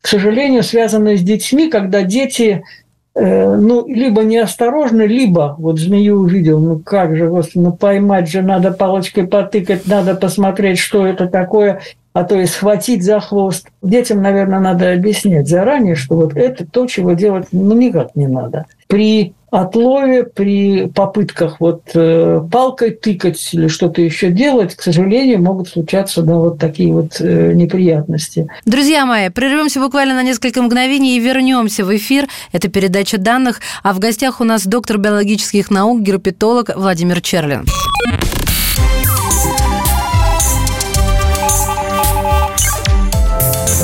к 0.00 0.08
сожалению, 0.08 0.62
связанные 0.62 1.16
с 1.16 1.22
детьми, 1.22 1.68
когда 1.68 2.02
дети 2.02 2.62
Э, 2.64 2.81
ну, 3.14 3.86
либо 3.86 4.22
неосторожно, 4.22 5.02
либо 5.02 5.54
вот 5.58 5.78
змею 5.78 6.20
увидел, 6.20 6.60
ну 6.60 6.78
как 6.78 7.14
же, 7.14 7.28
господи, 7.28 7.64
ну 7.64 7.72
поймать 7.72 8.30
же 8.30 8.42
надо 8.42 8.70
палочкой 8.70 9.26
потыкать, 9.26 9.86
надо 9.86 10.14
посмотреть, 10.14 10.78
что 10.78 11.06
это 11.06 11.26
такое, 11.26 11.80
а 12.14 12.24
то 12.24 12.38
и 12.38 12.46
схватить 12.46 13.02
за 13.02 13.20
хвост. 13.20 13.68
Детям, 13.82 14.22
наверное, 14.22 14.60
надо 14.60 14.92
объяснять 14.92 15.48
заранее, 15.48 15.94
что 15.94 16.16
вот 16.16 16.36
это 16.36 16.66
то, 16.66 16.86
чего 16.86 17.12
делать 17.12 17.48
ну 17.52 17.74
никак 17.74 18.14
не 18.16 18.26
надо. 18.26 18.66
При 18.86 19.34
отлове, 19.52 20.24
при 20.24 20.86
попытках 20.86 21.60
вот 21.60 21.82
э, 21.94 22.40
палкой 22.50 22.92
тыкать 22.92 23.50
или 23.52 23.68
что-то 23.68 24.00
еще 24.00 24.30
делать, 24.30 24.74
к 24.74 24.82
сожалению, 24.82 25.42
могут 25.42 25.68
случаться 25.68 26.22
да, 26.22 26.34
вот 26.34 26.58
такие 26.58 26.92
вот 26.92 27.20
э, 27.20 27.52
неприятности. 27.52 28.48
Друзья 28.64 29.04
мои, 29.04 29.28
прервемся 29.28 29.78
буквально 29.78 30.14
на 30.14 30.22
несколько 30.22 30.62
мгновений 30.62 31.16
и 31.16 31.20
вернемся 31.20 31.84
в 31.84 31.94
эфир. 31.94 32.28
Это 32.52 32.68
передача 32.68 33.18
данных. 33.18 33.60
А 33.82 33.92
в 33.92 33.98
гостях 33.98 34.40
у 34.40 34.44
нас 34.44 34.66
доктор 34.66 34.98
биологических 34.98 35.70
наук, 35.70 36.00
герпетолог 36.00 36.70
Владимир 36.74 37.20
Черлин. 37.20 37.66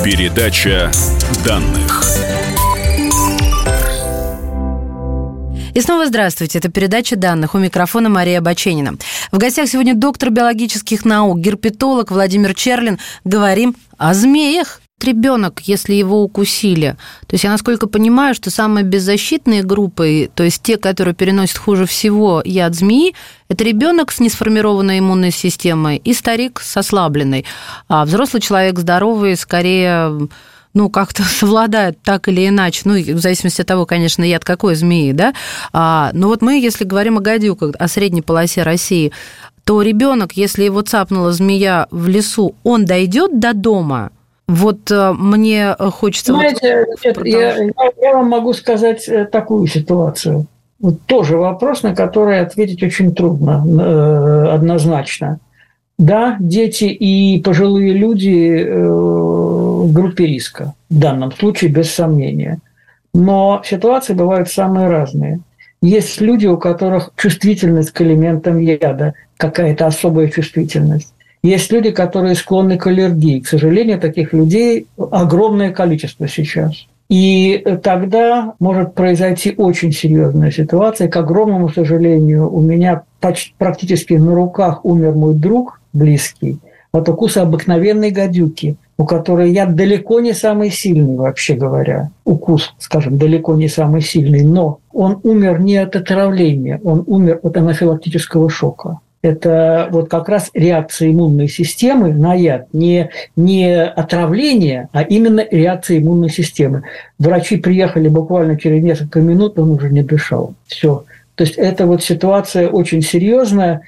Передача 0.03 0.91
данных. 1.45 2.08
И 5.73 5.81
снова 5.81 6.07
здравствуйте. 6.07 6.57
Это 6.57 6.69
передача 6.69 7.15
данных. 7.15 7.53
У 7.53 7.59
микрофона 7.59 8.09
Мария 8.09 8.41
Баченина. 8.41 8.95
В 9.31 9.37
гостях 9.37 9.69
сегодня 9.69 9.93
доктор 9.93 10.31
биологических 10.31 11.05
наук, 11.05 11.39
герпетолог 11.39 12.11
Владимир 12.11 12.55
Черлин. 12.55 12.97
Говорим 13.23 13.75
о 13.97 14.13
змеях 14.13 14.81
ребенок, 15.03 15.61
если 15.61 15.93
его 15.93 16.23
укусили. 16.23 16.97
То 17.27 17.35
есть 17.35 17.43
я 17.43 17.51
насколько 17.51 17.87
понимаю, 17.87 18.33
что 18.33 18.49
самые 18.49 18.83
беззащитные 18.83 19.63
группы, 19.63 20.29
то 20.33 20.43
есть 20.43 20.61
те, 20.61 20.77
которые 20.77 21.13
переносят 21.13 21.57
хуже 21.57 21.85
всего 21.85 22.41
яд 22.43 22.75
змеи, 22.75 23.13
это 23.47 23.63
ребенок 23.63 24.11
с 24.11 24.19
несформированной 24.19 24.99
иммунной 24.99 25.31
системой 25.31 25.97
и 25.97 26.13
старик 26.13 26.59
с 26.61 26.75
ослабленной. 26.75 27.45
А 27.87 28.05
взрослый 28.05 28.41
человек 28.41 28.79
здоровый 28.79 29.37
скорее 29.37 30.27
ну, 30.73 30.89
как-то 30.89 31.23
совладают 31.39 31.97
так 32.03 32.27
или 32.27 32.47
иначе, 32.47 32.81
ну, 32.85 32.93
в 32.93 33.19
зависимости 33.19 33.61
от 33.61 33.67
того, 33.67 33.85
конечно, 33.85 34.23
яд 34.23 34.43
какой 34.43 34.75
змеи, 34.75 35.11
да, 35.11 35.33
а, 35.73 36.11
но 36.13 36.27
вот 36.27 36.41
мы, 36.41 36.59
если 36.59 36.83
говорим 36.83 37.17
о 37.17 37.21
гадюках, 37.21 37.75
о 37.77 37.87
средней 37.87 38.21
полосе 38.21 38.63
России, 38.63 39.11
то 39.63 39.81
ребенок, 39.81 40.33
если 40.33 40.63
его 40.63 40.81
цапнула 40.81 41.31
змея 41.31 41.87
в 41.91 42.07
лесу, 42.07 42.55
он 42.63 42.85
дойдет 42.85 43.39
до 43.39 43.53
дома, 43.53 44.11
вот 44.47 44.89
э, 44.89 45.13
мне 45.13 45.75
хочется... 45.77 46.33
Знаете, 46.33 46.87
вот 46.87 47.25
я, 47.27 47.55
я, 47.55 47.71
я 48.01 48.13
вам 48.15 48.29
могу 48.29 48.53
сказать 48.53 49.07
э, 49.07 49.25
такую 49.25 49.67
ситуацию. 49.67 50.47
Вот 50.79 51.01
тоже 51.05 51.37
вопрос, 51.37 51.83
на 51.83 51.93
который 51.93 52.39
ответить 52.39 52.81
очень 52.81 53.13
трудно 53.13 53.63
э, 53.63 54.47
однозначно. 54.55 55.39
Да, 55.99 56.37
дети 56.39 56.85
и 56.85 57.41
пожилые 57.41 57.93
люди 57.93 58.65
э, 58.65 59.68
группе 59.87 60.25
риска, 60.25 60.73
в 60.89 60.99
данном 60.99 61.31
случае 61.31 61.71
без 61.71 61.91
сомнения. 61.91 62.59
Но 63.13 63.61
ситуации 63.65 64.13
бывают 64.13 64.49
самые 64.49 64.87
разные. 64.87 65.39
Есть 65.81 66.19
люди, 66.19 66.45
у 66.45 66.57
которых 66.57 67.11
чувствительность 67.15 67.91
к 67.91 68.01
элементам 68.01 68.59
яда, 68.59 69.13
какая-то 69.37 69.87
особая 69.87 70.27
чувствительность. 70.27 71.13
Есть 71.41 71.71
люди, 71.71 71.91
которые 71.91 72.35
склонны 72.35 72.77
к 72.77 72.87
аллергии. 72.87 73.39
К 73.39 73.47
сожалению, 73.47 73.99
таких 73.99 74.33
людей 74.33 74.87
огромное 74.97 75.71
количество 75.71 76.27
сейчас. 76.27 76.85
И 77.09 77.63
тогда 77.81 78.53
может 78.59 78.93
произойти 78.93 79.53
очень 79.57 79.91
серьезная 79.91 80.51
ситуация. 80.51 81.07
К 81.07 81.15
огромному 81.15 81.69
сожалению, 81.69 82.53
у 82.53 82.61
меня 82.61 83.03
почти, 83.19 83.53
практически 83.57 84.13
на 84.13 84.35
руках 84.35 84.85
умер 84.85 85.13
мой 85.13 85.33
друг, 85.33 85.81
близкий, 85.91 86.59
от 86.91 87.09
укуса 87.09 87.41
обыкновенной 87.41 88.11
гадюки, 88.11 88.75
у 88.99 89.05
которой 89.05 89.53
яд 89.53 89.75
далеко 89.75 90.19
не 90.19 90.33
самый 90.33 90.69
сильный, 90.69 91.15
вообще 91.15 91.53
говоря. 91.53 92.11
Укус, 92.25 92.75
скажем, 92.79 93.17
далеко 93.17 93.55
не 93.55 93.69
самый 93.69 94.01
сильный, 94.01 94.43
но 94.43 94.79
он 94.91 95.21
умер 95.23 95.61
не 95.61 95.77
от 95.77 95.95
отравления, 95.95 96.81
он 96.83 97.05
умер 97.07 97.39
от 97.41 97.55
анафилактического 97.55 98.49
шока. 98.49 98.99
Это 99.21 99.87
вот 99.89 100.09
как 100.09 100.27
раз 100.27 100.51
реакция 100.53 101.11
иммунной 101.11 101.47
системы 101.47 102.13
на 102.13 102.33
яд. 102.33 102.67
Не, 102.73 103.09
не 103.37 103.81
отравление, 103.81 104.89
а 104.91 105.03
именно 105.03 105.45
реакция 105.49 105.99
иммунной 105.99 106.29
системы. 106.29 106.83
Врачи 107.17 107.55
приехали 107.55 108.09
буквально 108.09 108.59
через 108.59 108.83
несколько 108.83 109.21
минут, 109.21 109.57
он 109.59 109.71
уже 109.71 109.89
не 109.89 110.03
дышал. 110.03 110.55
Все. 110.67 111.05
То 111.35 111.45
есть 111.45 111.55
это 111.55 111.85
вот 111.85 112.03
ситуация 112.03 112.67
очень 112.67 113.01
серьезная 113.01 113.79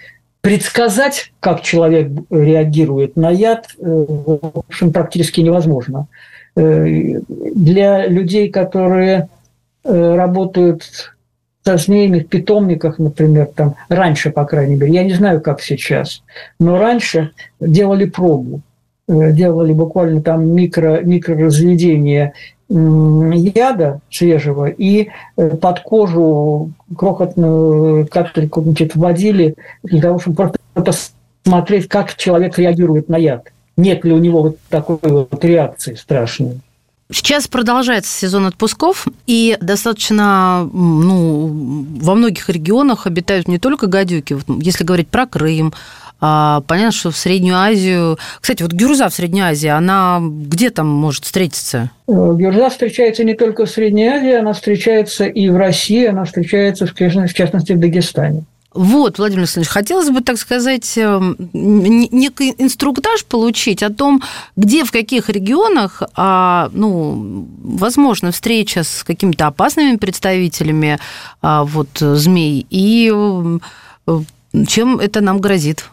предсказать, 0.42 1.32
как 1.40 1.62
человек 1.62 2.12
реагирует 2.30 3.16
на 3.16 3.30
яд, 3.30 3.68
э, 3.78 3.84
в 3.86 4.64
общем, 4.68 4.92
практически 4.92 5.40
невозможно. 5.42 6.08
Э, 6.56 7.22
для 7.28 8.08
людей, 8.08 8.50
которые 8.50 9.30
э, 9.84 10.16
работают 10.16 11.14
со 11.64 11.78
змеями 11.78 12.20
в 12.20 12.28
питомниках, 12.28 12.98
например, 12.98 13.48
там 13.56 13.76
раньше, 13.88 14.32
по 14.32 14.46
крайней 14.46 14.76
мере, 14.76 14.94
я 14.94 15.04
не 15.04 15.14
знаю, 15.14 15.42
как 15.42 15.62
сейчас, 15.62 16.24
но 16.60 16.80
раньше 16.80 17.32
делали 17.60 18.06
пробу, 18.06 18.62
делали 19.12 19.74
буквально 19.74 20.22
там 20.22 20.48
микро, 20.48 21.02
микроразведение 21.02 22.34
яда 22.70 24.00
свежего 24.10 24.70
и 24.70 25.10
э, 25.36 25.50
под 25.50 25.82
кожу 25.82 26.72
крохотную 26.96 28.08
капельку 28.08 28.62
значит, 28.62 28.96
вводили 28.96 29.56
для 29.84 30.02
того, 30.02 30.20
чтобы 30.20 30.36
просто 30.38 30.58
посмотреть, 31.44 31.90
как 31.90 32.16
человек 32.16 32.58
реагирует 32.58 33.10
на 33.10 33.18
яд. 33.18 33.52
Нет 33.76 34.06
ли 34.06 34.14
у 34.14 34.20
него 34.20 34.44
вот 34.44 34.58
такой 34.70 35.00
вот 35.02 35.44
реакции 35.44 35.96
страшной. 35.96 36.62
Сейчас 37.12 37.50
продолжается 37.50 38.10
сезон 38.10 38.46
отпусков, 38.46 39.06
и 39.28 39.58
достаточно, 39.60 40.70
ну, 40.72 41.86
во 42.00 42.16
многих 42.16 42.48
регионах 42.48 43.06
обитают 43.06 43.50
не 43.50 43.60
только 43.60 43.88
гадюки. 43.88 44.38
Если 44.62 44.86
говорить 44.86 45.10
про 45.10 45.28
Крым, 45.28 45.74
понятно, 46.22 46.92
что 46.92 47.12
в 47.12 47.18
Среднюю 47.18 47.58
Азию... 47.58 48.18
Кстати, 48.40 48.62
вот 48.62 48.74
гюрза 48.74 49.10
в 49.10 49.14
Средней 49.14 49.42
Азии, 49.42 49.70
она 49.70 50.20
где 50.22 50.70
там 50.70 50.88
может 50.88 51.26
встретиться? 51.26 51.90
Э, 52.08 52.12
гюрза 52.38 52.70
встречается 52.70 53.24
не 53.24 53.34
только 53.34 53.66
в 53.66 53.70
Средней 53.70 54.08
Азии, 54.08 54.34
она 54.34 54.54
встречается 54.54 55.26
и 55.26 55.50
в 55.50 55.58
России, 55.58 56.06
она 56.06 56.26
встречается, 56.26 56.86
в 56.86 56.94
частности, 56.94 57.74
в 57.74 57.80
Дагестане. 57.80 58.44
Вот, 58.74 59.18
Владимир 59.18 59.42
Александрович, 59.42 59.70
хотелось 59.70 60.10
бы, 60.10 60.22
так 60.22 60.38
сказать, 60.38 60.98
эм, 60.98 61.36
некий 61.52 62.56
инструктаж 62.58 63.26
получить 63.26 63.84
о 63.84 63.90
том, 63.90 64.22
где, 64.56 64.86
в 64.86 64.92
каких 64.92 65.28
регионах, 65.28 66.02
а, 66.16 66.70
ну, 66.72 67.48
возможно, 67.62 68.32
встреча 68.32 68.84
с 68.84 69.04
какими-то 69.04 69.48
опасными 69.48 69.98
представителями 69.98 71.00
а, 71.42 71.66
вот, 71.66 71.90
змей, 72.00 72.66
и 72.70 73.12
э, 73.12 74.20
чем 74.68 75.00
это 75.00 75.20
нам 75.20 75.40
грозит 75.40 75.90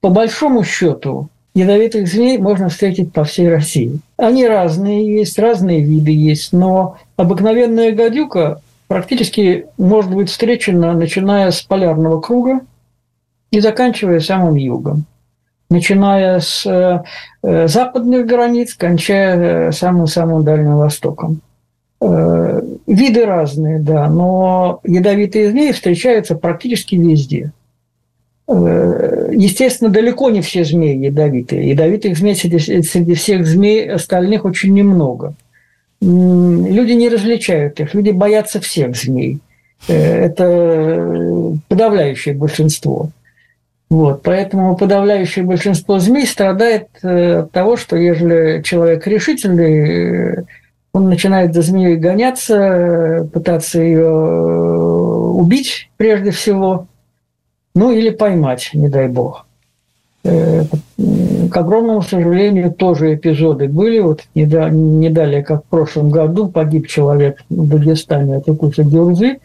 по 0.00 0.10
большому 0.10 0.64
счету, 0.64 1.28
ядовитых 1.54 2.06
змей 2.08 2.38
можно 2.38 2.68
встретить 2.68 3.12
по 3.12 3.24
всей 3.24 3.48
России. 3.48 4.00
Они 4.16 4.46
разные 4.46 5.18
есть, 5.18 5.38
разные 5.38 5.80
виды 5.80 6.12
есть, 6.12 6.52
но 6.52 6.98
обыкновенная 7.16 7.92
гадюка 7.92 8.60
практически 8.86 9.66
может 9.76 10.14
быть 10.14 10.30
встречена, 10.30 10.94
начиная 10.94 11.50
с 11.50 11.62
полярного 11.62 12.20
круга 12.20 12.60
и 13.50 13.60
заканчивая 13.60 14.20
самым 14.20 14.54
югом. 14.54 15.04
Начиная 15.70 16.40
с 16.40 16.64
э, 16.64 17.68
западных 17.68 18.26
границ, 18.26 18.74
кончая 18.74 19.68
э, 19.68 19.72
самым-самым 19.72 20.42
Дальним 20.42 20.76
Востоком. 20.76 21.42
Э, 22.00 22.62
виды 22.86 23.26
разные, 23.26 23.78
да, 23.78 24.08
но 24.08 24.80
ядовитые 24.84 25.50
змеи 25.50 25.72
встречаются 25.72 26.36
практически 26.36 26.94
везде. 26.94 27.52
Э, 28.46 29.17
естественно, 29.30 29.90
далеко 29.90 30.30
не 30.30 30.40
все 30.40 30.64
змеи 30.64 30.96
ядовитые. 30.96 31.70
Ядовитых 31.70 32.16
змей 32.16 32.34
среди, 32.34 32.58
среди 32.82 33.14
всех 33.14 33.46
змей 33.46 33.90
остальных 33.90 34.44
очень 34.44 34.72
немного. 34.72 35.34
люди 36.00 36.92
не 36.92 37.08
различают 37.08 37.80
их, 37.80 37.94
люди 37.94 38.10
боятся 38.10 38.60
всех 38.60 38.96
змей. 38.96 39.40
Э, 39.86 40.26
это 40.26 41.58
подавляющее 41.68 42.34
большинство. 42.34 43.10
Вот, 43.90 44.22
поэтому 44.22 44.76
подавляющее 44.76 45.44
большинство 45.44 45.98
змей 45.98 46.26
страдает 46.26 46.88
э, 47.02 47.40
от 47.40 47.52
того, 47.52 47.76
что 47.76 47.96
если 47.96 48.60
человек 48.62 49.06
решительный, 49.06 50.44
он 50.92 51.08
начинает 51.08 51.54
за 51.54 51.62
змеей 51.62 51.96
гоняться, 51.96 53.28
пытаться 53.32 53.80
ее 53.80 54.08
убить 54.08 55.88
прежде 55.96 56.32
всего, 56.32 56.86
ну 57.78 57.92
или 57.92 58.10
поймать, 58.10 58.70
не 58.74 58.88
дай 58.88 59.06
бог. 59.08 59.46
Э, 60.24 60.64
к 61.50 61.56
огромному 61.56 62.02
сожалению, 62.02 62.72
тоже 62.72 63.14
эпизоды 63.14 63.68
были. 63.68 64.00
Вот 64.00 64.22
не, 64.34 64.44
не 64.44 65.10
далее, 65.10 65.44
как 65.44 65.64
в 65.64 65.68
прошлом 65.68 66.10
году, 66.10 66.48
погиб 66.48 66.88
человек 66.88 67.38
в 67.48 67.68
Дагестане 67.68 68.36
от 68.36 68.48
укуса 68.48 68.82
гюрзы, 68.82 69.38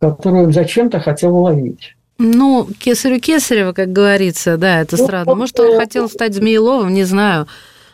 которую 0.00 0.52
зачем-то 0.52 0.98
хотел 0.98 1.36
ловить. 1.36 1.94
Ну, 2.18 2.66
кесарю 2.78 3.20
кесарева, 3.20 3.72
как 3.72 3.92
говорится, 3.92 4.58
да, 4.58 4.80
это 4.80 4.96
ну, 4.98 5.04
странно. 5.04 5.34
Может, 5.36 5.60
он 5.60 5.78
хотел 5.78 6.08
стать 6.08 6.34
змееловым, 6.34 6.92
не 6.92 7.04
знаю. 7.04 7.46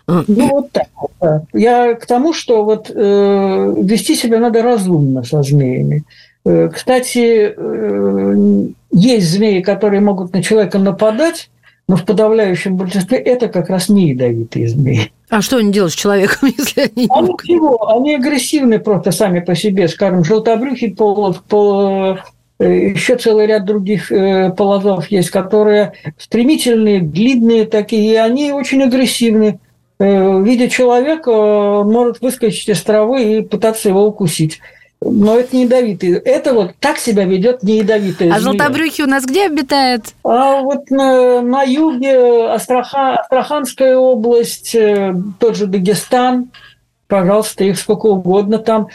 Ну, 0.09 0.25
вот 0.27 0.73
так. 0.73 0.89
Да. 1.21 1.43
Я 1.53 1.95
к 1.95 2.07
тому, 2.07 2.33
что 2.33 2.65
вот 2.65 2.91
э, 2.91 3.75
вести 3.83 4.15
себя 4.15 4.39
надо 4.39 4.63
разумно 4.63 5.23
со 5.23 5.43
змеями. 5.43 6.05
Э, 6.47 6.71
кстати, 6.73 7.55
э, 7.57 8.67
есть 8.99 9.31
змеи, 9.31 9.61
которые 9.61 10.01
могут 10.01 10.33
на 10.33 10.43
человека 10.43 10.79
нападать, 10.79 11.51
но 11.89 11.97
в 11.97 12.05
подавляющем 12.05 12.77
большинстве 12.77 13.19
это 13.19 13.49
как 13.49 13.69
раз 13.69 13.89
не 13.89 14.11
ядовитые 14.11 14.69
змеи. 14.69 15.13
А 15.29 15.41
что 15.41 15.59
они 15.59 15.73
делают 15.73 15.93
с 15.93 15.97
человеком, 15.97 16.49
если 16.59 16.81
они... 16.81 17.09
Они 17.11 17.33
чего? 17.45 17.89
Они 17.89 18.15
агрессивны 18.15 18.79
просто 18.79 19.13
сами 19.13 19.41
по 19.41 19.55
себе. 19.55 19.89
Скажем, 19.89 20.25
желтобрюхий 20.25 20.95
полов, 20.95 21.43
пол, 21.43 22.19
Э, 22.59 22.91
еще 22.91 23.17
целый 23.17 23.47
ряд 23.47 23.65
других 23.65 24.11
э, 24.11 24.51
полозов 24.51 25.09
есть, 25.09 25.31
которые 25.31 25.93
стремительные, 26.19 27.01
длинные 27.01 27.67
такие, 27.67 28.13
и 28.13 28.17
они 28.17 28.53
очень 28.53 28.83
агрессивны. 28.83 29.59
Э, 29.99 30.43
видя 30.43 30.69
человека, 30.69 31.31
может 31.85 32.21
выскочить 32.21 32.69
из 32.69 32.83
травы 32.83 33.39
и 33.39 33.43
пытаться 33.43 33.89
его 33.89 34.07
укусить. 34.07 34.61
Но 35.01 35.39
это 35.39 35.55
не 35.55 35.65
ядовитый. 35.65 36.13
Это 36.13 36.55
вот 36.55 36.75
так 36.81 36.99
себя 36.99 37.25
ведет 37.25 37.63
не 37.63 37.79
ядовитая 37.79 38.33
А 38.33 38.41
желтобрюхи 38.41 39.03
у 39.03 39.07
нас 39.07 39.25
где 39.25 39.47
обитает? 39.47 40.15
А 40.25 40.63
вот 40.63 40.91
на, 40.91 41.43
на 41.43 41.63
юге 41.63 42.49
Астраха, 42.49 43.17
Астраханская 43.17 43.97
область, 43.97 44.75
тот 45.39 45.57
же 45.57 45.67
Дагестан, 45.67 46.51
пожалуйста, 47.09 47.65
их 47.65 47.79
сколько 47.79 48.07
угодно 48.07 48.59
там. 48.59 48.89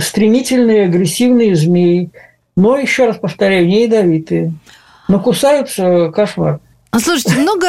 Стремительные, 0.00 0.86
агрессивные 0.86 1.54
змеи. 1.54 2.10
Но, 2.56 2.76
еще 2.76 3.06
раз 3.06 3.16
повторяю, 3.16 3.66
не 3.66 3.84
ядовитые. 3.84 4.52
Но 5.08 5.20
кусаются 5.20 6.10
кошмар. 6.14 6.60
А 6.92 6.98
слушайте, 6.98 7.36
много 7.36 7.66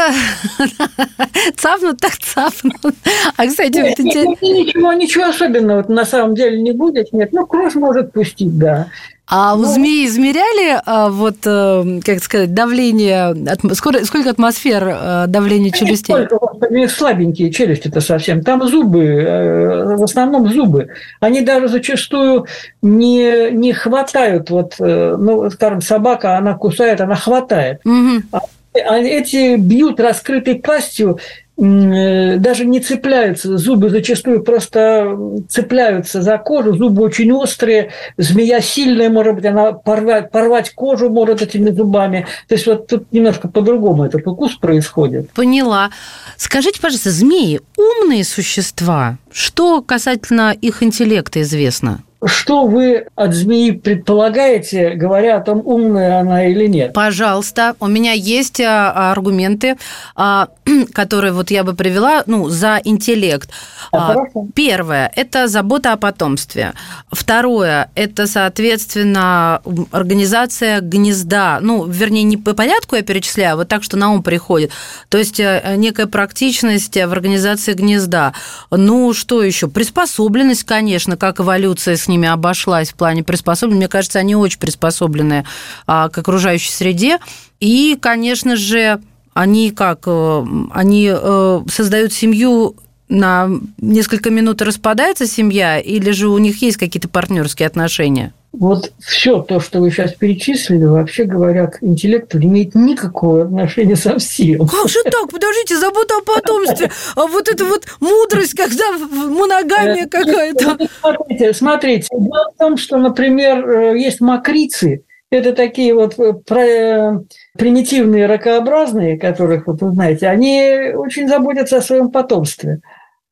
цапнут, 1.55 1.99
так 1.99 2.17
цапнут. 2.17 2.95
А, 3.37 3.45
кстати, 3.45 3.77
нет, 3.77 3.97
вот 3.97 4.05
нет, 4.05 4.41
ничего, 4.41 4.93
ничего 4.93 5.25
особенного 5.25 5.85
на 5.91 6.05
самом 6.05 6.33
деле 6.33 6.59
не 6.59 6.71
будет. 6.71 7.13
Нет, 7.13 7.29
ну, 7.31 7.45
кровь 7.45 7.75
может 7.75 8.11
пустить, 8.13 8.57
да. 8.57 8.87
А 9.27 9.53
у 9.55 9.59
ну, 9.59 9.65
змеи 9.65 10.07
измеряли 10.07 10.81
а, 10.85 11.09
вот, 11.09 11.37
э, 11.45 11.99
как 12.03 12.21
сказать, 12.21 12.53
давление, 12.53 13.33
сколько, 13.75 14.03
сколько 14.05 14.29
атмосфер 14.31 14.83
э, 14.85 15.25
давления 15.27 15.71
челюстей? 15.71 16.25
Сколько, 16.25 16.89
слабенькие 16.89 17.51
челюсти-то 17.51 18.01
совсем. 18.01 18.43
Там 18.43 18.67
зубы, 18.67 19.05
э, 19.05 19.95
в 19.95 20.03
основном 20.03 20.51
зубы. 20.51 20.89
Они 21.21 21.41
даже 21.41 21.69
зачастую 21.69 22.47
не, 22.81 23.51
не 23.51 23.71
хватают. 23.71 24.49
Вот, 24.49 24.75
ну, 24.79 25.49
скажем, 25.51 25.79
собака, 25.79 26.37
она 26.37 26.55
кусает, 26.55 26.99
она 26.99 27.15
хватает. 27.15 27.79
Угу. 27.85 28.41
А 28.73 28.97
эти 28.97 29.57
бьют 29.57 29.99
раскрытой 29.99 30.55
пастью, 30.55 31.19
Э, 31.61 32.37
даже 32.37 32.65
не 32.65 32.79
цепляются, 32.79 33.57
зубы 33.57 33.91
зачастую 33.91 34.41
просто 34.41 35.15
цепляются 35.47 36.23
за 36.23 36.39
кожу, 36.39 36.75
зубы 36.75 37.03
очень 37.03 37.31
острые, 37.31 37.91
змея 38.17 38.61
сильная, 38.61 39.09
может 39.09 39.35
быть, 39.35 39.45
она 39.45 39.73
порвать, 39.73 40.31
порвать 40.31 40.71
кожу 40.71 41.09
может 41.09 41.43
этими 41.43 41.69
зубами. 41.69 42.25
То 42.47 42.55
есть 42.55 42.65
вот 42.65 42.87
тут 42.87 43.11
немножко 43.11 43.47
по-другому 43.47 44.05
этот 44.05 44.25
укус 44.25 44.55
происходит. 44.55 45.29
Поняла. 45.31 45.91
Скажите, 46.35 46.81
пожалуйста, 46.81 47.11
змеи 47.11 47.61
умные 47.77 48.23
существа? 48.23 49.17
Что 49.31 49.83
касательно 49.83 50.55
их 50.59 50.81
интеллекта 50.81 51.41
известно? 51.41 52.01
Что 52.23 52.67
вы 52.67 53.07
от 53.15 53.33
змеи 53.33 53.71
предполагаете, 53.71 54.91
говоря 54.91 55.37
о 55.37 55.41
том, 55.41 55.61
умная 55.65 56.19
она 56.19 56.45
или 56.45 56.67
нет? 56.67 56.93
Пожалуйста, 56.93 57.75
у 57.79 57.87
меня 57.87 58.11
есть 58.11 58.61
а, 58.61 59.11
аргументы, 59.11 59.77
а, 60.15 60.49
которые 60.93 61.33
вот 61.33 61.49
я 61.49 61.63
бы 61.63 61.73
привела, 61.73 62.23
ну, 62.27 62.47
за 62.47 62.79
интеллект. 62.83 63.49
А, 63.91 64.15
первое– 64.53 65.11
это 65.15 65.47
забота 65.47 65.93
о 65.93 65.97
потомстве. 65.97 66.73
Второе– 67.11 67.89
это, 67.95 68.27
соответственно, 68.27 69.61
организация 69.89 70.79
гнезда. 70.79 71.57
Ну, 71.59 71.85
вернее, 71.87 72.23
не 72.23 72.37
по 72.37 72.53
порядку 72.53 72.97
я 72.97 73.01
перечисляю, 73.01 73.53
а 73.53 73.55
вот 73.55 73.67
так, 73.67 73.81
что 73.81 73.97
на 73.97 74.11
ум 74.11 74.21
приходит. 74.21 74.71
То 75.09 75.17
есть 75.17 75.39
э, 75.39 75.73
некая 75.75 76.05
практичность 76.05 76.95
в 76.95 77.11
организации 77.11 77.73
гнезда. 77.73 78.33
Ну, 78.69 79.13
что 79.13 79.41
еще? 79.41 79.67
Приспособленность, 79.67 80.65
конечно, 80.65 81.17
как 81.17 81.39
эволюция 81.39 81.95
с 81.95 82.10
ними 82.11 82.27
обошлась 82.27 82.89
в 82.91 82.95
плане 82.95 83.23
приспособленности. 83.23 83.77
Мне 83.77 83.87
кажется, 83.87 84.19
они 84.19 84.35
очень 84.35 84.59
приспособлены 84.59 85.45
а, 85.87 86.09
к 86.09 86.17
окружающей 86.17 86.71
среде. 86.71 87.19
И, 87.59 87.97
конечно 87.99 88.55
же, 88.55 89.01
они 89.33 89.71
как? 89.71 90.01
Э, 90.07 90.45
они 90.71 91.09
э, 91.11 91.61
создают 91.69 92.13
семью 92.13 92.75
на 93.07 93.49
несколько 93.77 94.29
минут 94.29 94.61
распадается 94.61 95.27
семья, 95.27 95.79
или 95.79 96.11
же 96.11 96.29
у 96.29 96.37
них 96.37 96.61
есть 96.61 96.77
какие-то 96.77 97.09
партнерские 97.09 97.67
отношения? 97.67 98.33
Вот 98.53 98.91
все 98.99 99.41
то, 99.41 99.61
что 99.61 99.79
вы 99.79 99.91
сейчас 99.91 100.13
перечислили, 100.13 100.83
вообще 100.83 101.23
говоря, 101.23 101.67
к 101.67 101.81
интеллекту 101.81 102.37
не 102.37 102.47
имеет 102.47 102.75
никакого 102.75 103.43
отношения 103.43 103.95
совсем. 103.95 104.67
Как 104.67 104.89
же 104.89 105.01
так? 105.03 105.31
Подождите, 105.31 105.77
забота 105.77 106.15
о 106.17 106.21
потомстве, 106.21 106.91
а 107.15 107.27
вот 107.27 107.47
эта 107.47 107.63
вот 107.63 107.85
мудрость, 108.01 108.53
когда 108.53 108.91
моногамия 108.91 110.05
какая-то. 110.07 110.77
Смотрите, 110.99 111.53
смотрите, 111.53 112.07
дело 112.11 112.51
в 112.53 112.57
том, 112.57 112.75
что, 112.75 112.97
например, 112.97 113.69
э, 113.69 113.97
есть 113.97 114.19
макрицы, 114.19 115.05
это 115.31 115.53
такие 115.53 115.93
вот 115.93 116.19
э, 116.19 117.19
примитивные 117.57 118.25
ракообразные, 118.25 119.17
которых, 119.17 119.65
вот 119.65 119.81
вы 119.81 119.91
знаете, 119.91 120.27
они 120.27 120.91
очень 120.93 121.29
заботятся 121.29 121.77
о 121.77 121.81
своем 121.81 122.11
потомстве. 122.11 122.81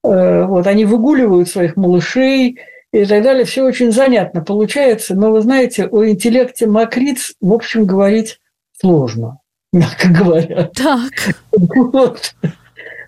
Э, 0.01 0.45
вот, 0.45 0.65
они 0.65 0.85
выгуливают 0.85 1.49
своих 1.49 1.75
малышей, 1.75 2.57
и 2.91 3.05
так 3.05 3.23
далее. 3.23 3.45
Все 3.45 3.63
очень 3.63 3.91
занятно 3.91 4.41
получается, 4.41 5.15
но 5.15 5.31
вы 5.31 5.41
знаете, 5.41 5.85
о 5.85 6.05
интеллекте 6.05 6.67
Макриц, 6.67 7.33
в 7.39 7.53
общем, 7.53 7.85
говорить 7.85 8.39
сложно, 8.79 9.39
мягко 9.73 10.09
говоря. 10.09 10.69
Так. 10.75 11.35
Вот. 11.51 12.33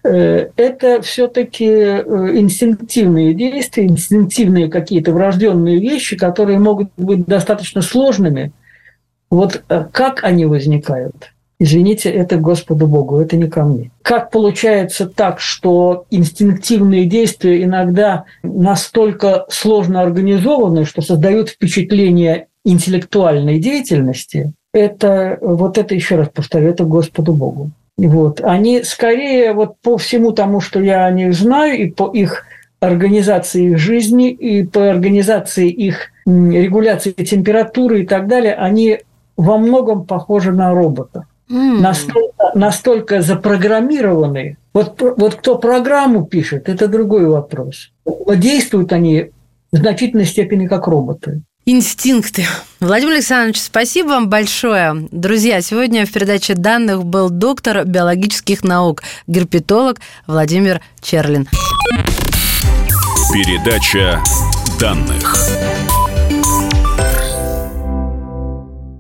Э, 0.04 0.50
это 0.56 1.02
все-таки 1.02 1.66
э, 1.66 2.02
инстинктивные 2.38 3.34
действия, 3.34 3.86
инстинктивные 3.86 4.70
какие-то 4.70 5.14
врожденные 5.14 5.80
вещи, 5.80 6.18
которые 6.18 6.60
могут 6.60 6.90
быть 6.98 7.26
достаточно 7.26 7.82
сложными. 7.82 8.52
Вот 9.30 9.64
э, 9.70 9.86
как 9.92 10.24
они 10.24 10.46
возникают? 10.46 11.32
Извините, 11.64 12.10
это 12.10 12.38
Господу 12.38 12.88
Богу, 12.88 13.20
это 13.20 13.38
не 13.38 13.48
ко 13.48 13.64
мне. 13.64 13.92
Как 14.02 14.32
получается 14.32 15.06
так, 15.06 15.40
что 15.40 16.06
инстинктивные 16.10 17.06
действия 17.06 17.64
иногда 17.64 18.24
настолько 18.42 19.46
сложно 19.48 20.02
организованы, 20.02 20.86
что 20.86 21.04
создают 21.04 21.50
впечатление 21.50 22.48
интеллектуальной 22.66 23.60
деятельности, 23.60 24.54
это, 24.74 25.38
вот 25.40 25.78
это 25.78 25.94
еще 25.94 26.16
раз 26.16 26.30
повторю, 26.34 26.68
это 26.68 26.84
Господу 26.84 27.34
Богу. 27.34 27.70
Вот. 27.96 28.42
Они 28.42 28.82
скорее 28.82 29.54
вот 29.54 29.76
по 29.84 30.00
всему 30.00 30.32
тому, 30.32 30.62
что 30.62 30.82
я 30.82 31.06
о 31.06 31.12
них 31.12 31.36
знаю, 31.36 31.78
и 31.78 31.92
по 31.92 32.10
их 32.12 32.46
организации 32.80 33.70
их 33.70 33.78
жизни, 33.78 34.32
и 34.32 34.66
по 34.66 34.90
организации 34.90 35.70
их 35.70 36.10
регуляции 36.26 37.12
температуры 37.12 38.02
и 38.02 38.08
так 38.08 38.28
далее, 38.28 38.56
они 38.56 39.02
во 39.38 39.60
многом 39.60 40.06
похожи 40.06 40.52
на 40.52 40.74
настолько, 41.52 42.52
настолько 42.56 43.22
запрограммированы. 43.22 44.58
Вот, 44.74 45.00
вот 45.00 45.36
кто 45.36 45.58
программу 45.58 46.26
пишет, 46.26 46.70
это 46.70 46.88
другой 46.88 47.26
вопрос. 47.28 47.92
Но 48.06 48.34
действуют 48.36 48.94
они 48.94 49.32
в 49.72 49.78
значительной 49.78 50.26
степени 50.26 50.68
как 50.68 50.88
роботы. 50.88 51.42
Инстинкты. 51.66 52.46
Владимир 52.80 53.14
Александрович, 53.14 53.62
спасибо 53.62 54.08
вам 54.08 54.30
большое. 54.30 55.08
Друзья, 55.12 55.62
сегодня 55.62 56.08
в 56.08 56.12
передаче 56.12 56.56
данных 56.56 57.06
был 57.06 57.30
доктор 57.30 57.86
биологических 57.86 58.64
наук, 58.64 59.04
герпетолог 59.28 60.00
Владимир 60.26 60.82
Черлин. 61.02 61.48
Передача 63.32 64.20
данных. 64.80 65.38